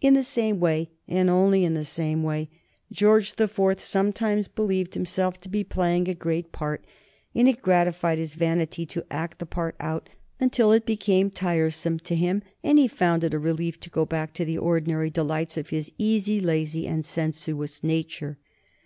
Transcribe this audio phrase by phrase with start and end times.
[0.00, 2.48] In the same way, and only in the same way,
[2.90, 6.82] George the Fourth sometimes believed himself to be playing a great part,
[7.34, 10.08] and it gratified his vanity to act the part out
[10.40, 14.32] until it became tiresome to him and he found it a relief to go back
[14.32, 18.38] to the ordinary delights of his easy, lazy, and sensuous nature.